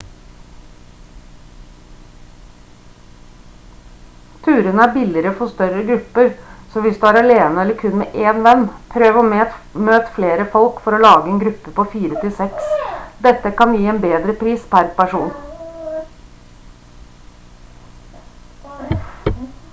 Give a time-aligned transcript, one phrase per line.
[4.45, 6.31] turene er billigere for større grupper
[6.75, 8.63] så hvis du er alene eller kun med én venn
[8.95, 12.71] prøv å møte flere folk for å lage en gruppe på fire til seks
[13.27, 15.29] dette kan gi bedre pris per person